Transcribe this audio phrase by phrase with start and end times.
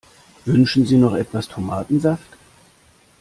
[0.45, 2.35] Wünschen Sie noch etwas Tomatensaft?